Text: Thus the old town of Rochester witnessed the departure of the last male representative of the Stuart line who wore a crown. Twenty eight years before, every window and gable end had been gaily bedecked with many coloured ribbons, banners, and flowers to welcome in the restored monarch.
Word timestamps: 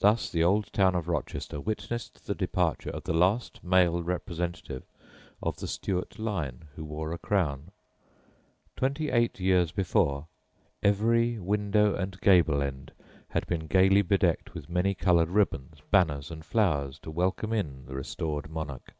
Thus 0.00 0.28
the 0.28 0.44
old 0.44 0.70
town 0.70 0.94
of 0.94 1.08
Rochester 1.08 1.62
witnessed 1.62 2.26
the 2.26 2.34
departure 2.34 2.90
of 2.90 3.04
the 3.04 3.14
last 3.14 3.64
male 3.64 4.02
representative 4.02 4.82
of 5.42 5.56
the 5.60 5.66
Stuart 5.66 6.18
line 6.18 6.68
who 6.76 6.84
wore 6.84 7.14
a 7.14 7.16
crown. 7.16 7.70
Twenty 8.76 9.08
eight 9.08 9.40
years 9.40 9.72
before, 9.72 10.26
every 10.82 11.38
window 11.38 11.94
and 11.94 12.20
gable 12.20 12.60
end 12.60 12.92
had 13.30 13.46
been 13.46 13.66
gaily 13.66 14.02
bedecked 14.02 14.52
with 14.52 14.68
many 14.68 14.92
coloured 14.92 15.30
ribbons, 15.30 15.78
banners, 15.90 16.30
and 16.30 16.44
flowers 16.44 16.98
to 16.98 17.10
welcome 17.10 17.54
in 17.54 17.86
the 17.86 17.94
restored 17.94 18.50
monarch. 18.50 18.92